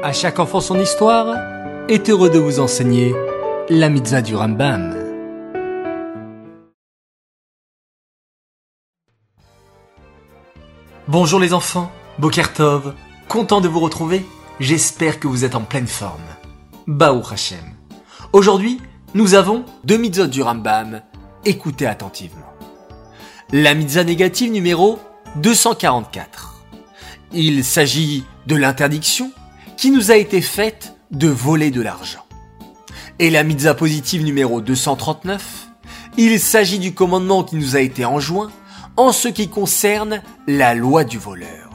À 0.00 0.12
chaque 0.12 0.38
enfant 0.38 0.60
son 0.60 0.78
histoire 0.78 1.34
est 1.88 2.08
heureux 2.08 2.30
de 2.30 2.38
vous 2.38 2.60
enseigner 2.60 3.16
la 3.68 3.88
mitzvah 3.88 4.22
du 4.22 4.36
Rambam. 4.36 4.94
Bonjour 11.08 11.40
les 11.40 11.52
enfants, 11.52 11.90
Bokertov, 12.20 12.94
content 13.26 13.60
de 13.60 13.66
vous 13.66 13.80
retrouver, 13.80 14.24
j'espère 14.60 15.18
que 15.18 15.26
vous 15.26 15.44
êtes 15.44 15.56
en 15.56 15.62
pleine 15.62 15.88
forme. 15.88 16.22
Baou 16.86 17.20
Hashem. 17.28 17.58
Aujourd'hui, 18.32 18.80
nous 19.14 19.34
avons 19.34 19.64
deux 19.82 19.96
mitzvot 19.96 20.28
du 20.28 20.42
Rambam, 20.42 21.02
écoutez 21.44 21.86
attentivement. 21.86 22.52
La 23.52 23.74
mitzvah 23.74 24.04
négative 24.04 24.52
numéro 24.52 25.00
244. 25.36 26.62
Il 27.32 27.64
s'agit 27.64 28.24
de 28.46 28.54
l'interdiction 28.54 29.32
qui 29.78 29.92
nous 29.92 30.10
a 30.10 30.16
été 30.16 30.42
faite 30.42 30.96
de 31.12 31.28
voler 31.28 31.70
de 31.70 31.80
l'argent. 31.80 32.26
Et 33.20 33.30
la 33.30 33.44
mitzvah 33.44 33.74
positive 33.74 34.24
numéro 34.24 34.60
239, 34.60 35.68
il 36.18 36.40
s'agit 36.40 36.80
du 36.80 36.94
commandement 36.94 37.44
qui 37.44 37.54
nous 37.54 37.76
a 37.76 37.80
été 37.80 38.04
enjoint 38.04 38.50
en 38.96 39.12
ce 39.12 39.28
qui 39.28 39.48
concerne 39.48 40.20
la 40.48 40.74
loi 40.74 41.04
du 41.04 41.16
voleur. 41.16 41.70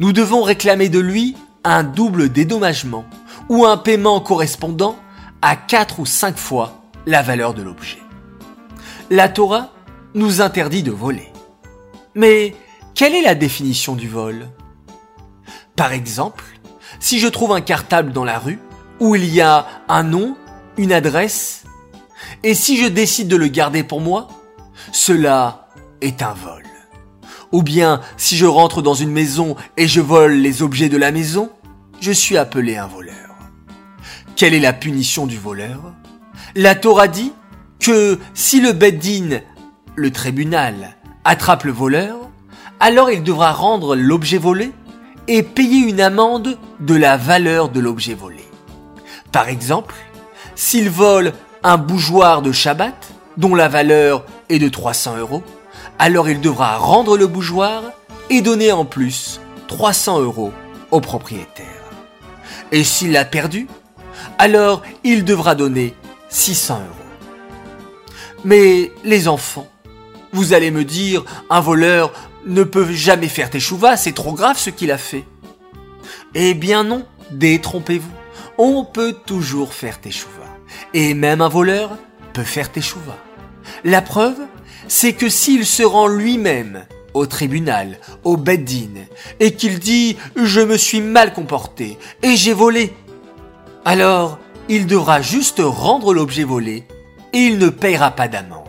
Nous 0.00 0.14
devons 0.14 0.42
réclamer 0.42 0.88
de 0.88 0.98
lui 0.98 1.36
un 1.62 1.84
double 1.84 2.30
dédommagement 2.30 3.04
ou 3.50 3.66
un 3.66 3.76
paiement 3.76 4.20
correspondant 4.20 4.96
à 5.42 5.56
4 5.56 6.00
ou 6.00 6.06
5 6.06 6.38
fois 6.38 6.80
la 7.04 7.20
valeur 7.20 7.52
de 7.52 7.62
l'objet. 7.62 7.98
La 9.10 9.28
Torah 9.28 9.72
nous 10.14 10.40
interdit 10.40 10.82
de 10.82 10.90
voler. 10.90 11.30
Mais 12.14 12.56
quelle 12.94 13.14
est 13.14 13.22
la 13.22 13.34
définition 13.34 13.94
du 13.94 14.08
vol? 14.08 14.48
Par 15.76 15.92
exemple, 15.92 16.42
si 17.00 17.18
je 17.18 17.28
trouve 17.28 17.52
un 17.52 17.60
cartable 17.60 18.12
dans 18.12 18.24
la 18.24 18.38
rue, 18.38 18.58
où 19.00 19.14
il 19.14 19.24
y 19.26 19.40
a 19.40 19.66
un 19.88 20.02
nom, 20.02 20.36
une 20.76 20.92
adresse, 20.92 21.64
et 22.42 22.54
si 22.54 22.76
je 22.76 22.86
décide 22.86 23.28
de 23.28 23.36
le 23.36 23.48
garder 23.48 23.82
pour 23.82 24.00
moi, 24.00 24.28
cela 24.92 25.68
est 26.00 26.22
un 26.22 26.32
vol. 26.32 26.64
Ou 27.52 27.62
bien 27.62 28.00
si 28.16 28.36
je 28.36 28.46
rentre 28.46 28.82
dans 28.82 28.94
une 28.94 29.10
maison 29.10 29.56
et 29.76 29.86
je 29.86 30.00
vole 30.00 30.34
les 30.34 30.62
objets 30.62 30.88
de 30.88 30.96
la 30.96 31.12
maison, 31.12 31.50
je 32.00 32.12
suis 32.12 32.36
appelé 32.36 32.76
un 32.76 32.86
voleur. 32.86 33.14
Quelle 34.34 34.54
est 34.54 34.60
la 34.60 34.72
punition 34.72 35.26
du 35.26 35.38
voleur? 35.38 35.94
La 36.54 36.74
Torah 36.74 37.08
dit 37.08 37.32
que 37.80 38.18
si 38.34 38.60
le 38.60 38.72
Beddin, 38.72 39.40
le 39.94 40.10
tribunal, 40.10 40.96
attrape 41.24 41.64
le 41.64 41.72
voleur, 41.72 42.16
alors 42.80 43.10
il 43.10 43.22
devra 43.22 43.52
rendre 43.52 43.96
l'objet 43.96 44.38
volé 44.38 44.72
payer 45.28 45.88
une 45.88 46.00
amende 46.00 46.58
de 46.80 46.94
la 46.94 47.16
valeur 47.16 47.68
de 47.68 47.80
l'objet 47.80 48.14
volé. 48.14 48.44
Par 49.32 49.48
exemple, 49.48 49.94
s'il 50.54 50.88
vole 50.88 51.32
un 51.62 51.76
bougeoir 51.76 52.42
de 52.42 52.52
Shabbat, 52.52 53.08
dont 53.36 53.54
la 53.54 53.68
valeur 53.68 54.24
est 54.48 54.58
de 54.58 54.68
300 54.68 55.18
euros, 55.18 55.42
alors 55.98 56.28
il 56.28 56.40
devra 56.40 56.76
rendre 56.76 57.16
le 57.16 57.26
bougeoir 57.26 57.82
et 58.30 58.40
donner 58.40 58.72
en 58.72 58.84
plus 58.84 59.40
300 59.68 60.20
euros 60.20 60.52
au 60.90 61.00
propriétaire. 61.00 61.66
Et 62.72 62.84
s'il 62.84 63.12
l'a 63.12 63.24
perdu, 63.24 63.68
alors 64.38 64.82
il 65.04 65.24
devra 65.24 65.54
donner 65.54 65.94
600 66.28 66.74
euros. 66.74 67.06
Mais 68.44 68.92
les 69.04 69.28
enfants, 69.28 69.68
vous 70.32 70.52
allez 70.52 70.70
me 70.70 70.84
dire, 70.84 71.24
un 71.50 71.60
voleur 71.60 72.12
ne 72.46 72.62
peut 72.62 72.90
jamais 72.92 73.28
faire 73.28 73.50
teshuva, 73.50 73.96
c'est 73.96 74.12
trop 74.12 74.32
grave 74.32 74.58
ce 74.58 74.70
qu'il 74.70 74.92
a 74.92 74.98
fait. 74.98 75.24
Eh 76.34 76.54
bien 76.54 76.84
non, 76.84 77.04
détrompez-vous. 77.30 78.10
On 78.58 78.84
peut 78.84 79.14
toujours 79.26 79.74
faire 79.74 80.00
teshuva. 80.00 80.46
Et 80.94 81.14
même 81.14 81.40
un 81.40 81.48
voleur 81.48 81.98
peut 82.32 82.44
faire 82.44 82.70
teshuva. 82.70 83.16
La 83.84 84.00
preuve, 84.00 84.38
c'est 84.88 85.12
que 85.12 85.28
s'il 85.28 85.66
se 85.66 85.82
rend 85.82 86.06
lui-même 86.06 86.86
au 87.14 87.26
tribunal, 87.26 87.98
au 88.24 88.36
beddin, 88.36 89.06
et 89.40 89.54
qu'il 89.54 89.78
dit 89.78 90.16
je 90.36 90.60
me 90.60 90.76
suis 90.76 91.00
mal 91.00 91.32
comporté 91.32 91.98
et 92.22 92.36
j'ai 92.36 92.52
volé, 92.52 92.94
alors 93.84 94.38
il 94.68 94.86
devra 94.86 95.22
juste 95.22 95.62
rendre 95.64 96.12
l'objet 96.12 96.44
volé 96.44 96.86
et 97.32 97.38
il 97.38 97.58
ne 97.58 97.68
payera 97.68 98.10
pas 98.10 98.28
d'amende. 98.28 98.62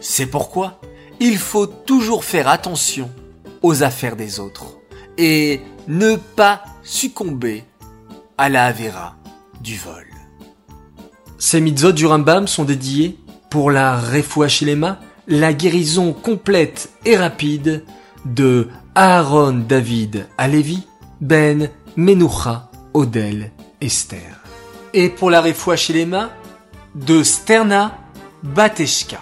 C'est 0.00 0.26
pourquoi 0.26 0.80
il 1.20 1.38
faut 1.38 1.66
toujours 1.66 2.24
faire 2.24 2.48
attention 2.48 3.10
aux 3.62 3.82
affaires 3.82 4.16
des 4.16 4.40
autres 4.40 4.78
et 5.18 5.60
ne 5.88 6.16
pas 6.16 6.62
succomber 6.82 7.64
à 8.38 8.48
la 8.48 8.66
avéra 8.66 9.16
du 9.60 9.76
vol. 9.76 10.06
Ces 11.38 11.60
mitzvot 11.60 11.92
du 11.92 12.06
Rambam 12.06 12.46
sont 12.46 12.64
dédiés 12.64 13.18
pour 13.50 13.70
la 13.70 13.98
Refuachilema, 13.98 14.98
la 15.28 15.52
guérison 15.52 16.12
complète 16.12 16.90
et 17.04 17.16
rapide 17.16 17.84
de 18.24 18.68
Aaron 18.94 19.64
David 19.68 20.26
Alevi, 20.38 20.86
Ben 21.20 21.70
Menucha 21.96 22.70
Odel 22.94 23.52
Esther. 23.80 24.42
Et 24.92 25.08
pour 25.08 25.30
la 25.30 25.40
Refuachilema 25.40 26.30
de 26.94 27.22
Sterna 27.22 27.98
Bateshka. 28.42 29.20